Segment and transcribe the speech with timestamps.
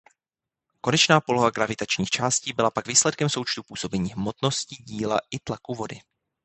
[0.81, 5.99] Konečná poloha gravitačních částí byla pak výsledkem součtu působení hmotnosti díla i tlaku vody.